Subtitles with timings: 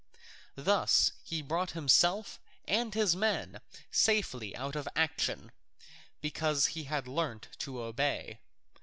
[0.55, 3.61] Thus he brought himself and his men
[3.91, 5.51] safely out of action,
[6.21, 8.39] because he had learnt to obey.